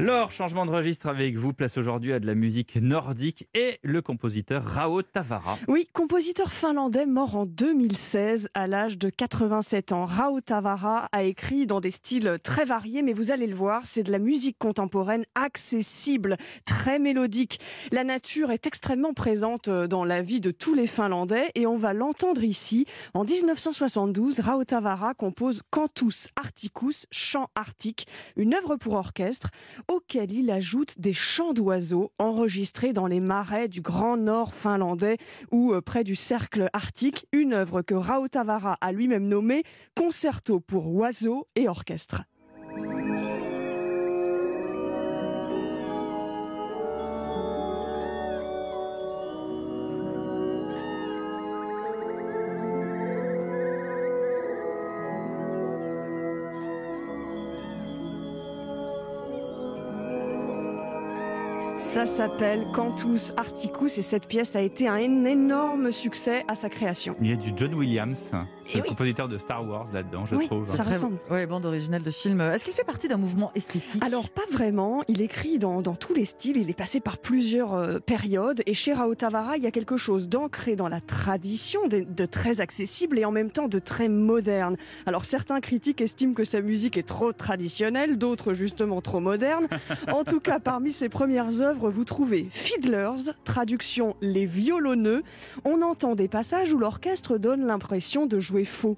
[0.00, 4.02] Laure, changement de registre avec vous, place aujourd'hui à de la musique nordique et le
[4.02, 5.56] compositeur Rao Tavara.
[5.68, 10.04] Oui, compositeur finlandais mort en 2016 à l'âge de 87 ans.
[10.04, 14.02] Rao Tavara a écrit dans des styles très variés, mais vous allez le voir, c'est
[14.02, 17.60] de la musique contemporaine accessible, très mélodique.
[17.92, 21.76] La nature est extrêmement présente euh, dans la vie de tous les Finlandais et on
[21.76, 22.84] va l'entendre ici.
[23.14, 29.50] En 1972, Rao Tavara compose Cantus Arcticus, chant arctique, une œuvre pour orchestre
[29.94, 35.18] auquel il ajoute des chants d'oiseaux enregistrés dans les marais du Grand Nord finlandais
[35.52, 39.62] ou euh, près du cercle arctique, une œuvre que Rautavara a lui-même nommée
[39.96, 42.22] Concerto pour oiseaux et orchestre.
[61.94, 67.14] Ça s'appelle Cantus Arcticus et cette pièce a été un énorme succès à sa création.
[67.20, 68.32] Il y a du John Williams,
[68.66, 68.88] c'est le oui.
[68.88, 70.66] compositeur de Star Wars là-dedans, je Oui, trouve.
[70.66, 71.18] ça ressemble.
[71.30, 72.40] Ouais, bande originale de film.
[72.40, 74.02] Est-ce qu'il fait partie d'un mouvement esthétique?
[74.04, 77.74] Alors pas vraiment, il écrit dans, dans tous les styles, il est passé par plusieurs
[77.74, 81.86] euh, périodes et chez Rao Tavara, il y a quelque chose d'ancré dans la tradition,
[81.88, 84.76] de, de très accessible et en même temps de très moderne.
[85.06, 89.66] Alors certains critiques estiment que sa musique est trop traditionnelle, d'autres justement trop moderne.
[90.12, 95.22] En tout cas, parmi ses premières œuvres, vous trouvez Fiddlers, traduction Les violonneux.
[95.64, 98.96] On entend des passages où l'orchestre donne l'impression de jouer jouer faux.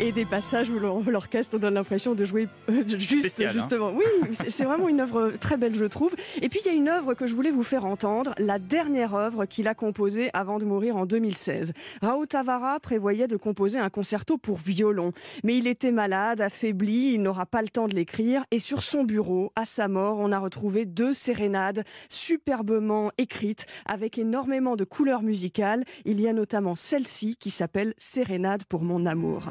[0.00, 3.52] Et des passages où l'or- l'orchestre donne l'impression de jouer euh, juste Spécial, hein.
[3.52, 3.92] justement.
[3.94, 6.14] Oui, c'est c'est vraiment une œuvre très belle je trouve.
[6.42, 9.14] Et puis il y a une œuvre que je voulais vous faire entendre, la dernière
[9.14, 11.72] œuvre qu'il a composée avant de mourir en 2016.
[12.02, 15.12] Rao Tavara prévoyait de composer un concerto pour violon,
[15.44, 19.04] mais il était malade, affaibli, il n'aura pas le temps de l'écrire et sur son
[19.04, 25.22] bureau, à sa mort, on a retrouvé deux sérénades superbement écrites avec énormément de couleurs
[25.22, 25.84] musicales.
[26.04, 29.42] Il y a notamment celle-ci qui s'appelle Sérénade pour mon amour.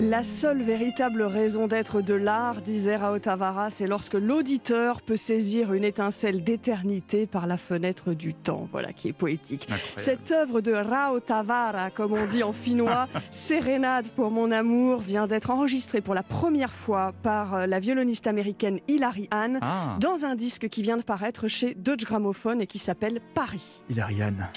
[0.00, 5.72] La seule véritable raison d'être de l'art, disait Rao Tavara, c'est lorsque l'auditeur peut saisir
[5.72, 8.68] une étincelle d'éternité par la fenêtre du temps.
[8.72, 9.68] Voilà qui est poétique.
[9.70, 9.92] Incroyable.
[9.96, 15.28] Cette œuvre de Rao Tavara, comme on dit en finnois, Sérénade pour mon amour, vient
[15.28, 20.24] d'être enregistrée pour la première fois par euh, la violoniste américaine Hilary Hahn Ah, dans
[20.24, 23.82] un disque qui vient de paraître chez Deutsche Grammophon et qui s'appelle Paris.
[23.88, 24.48] Hilariane.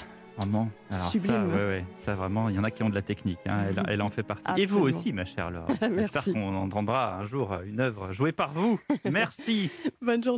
[0.90, 1.48] Alors Sublime.
[1.50, 3.38] Ça, ouais, ouais, ça vraiment, il y en a qui ont de la technique.
[3.46, 4.44] hein, Elle, elle en fait partie.
[4.60, 5.66] Et vous aussi, ma chère Laure.
[5.80, 8.78] J'espère qu'on entendra un jour une œuvre jouée par vous.
[9.10, 9.70] Merci.
[10.00, 10.36] Bonne journée.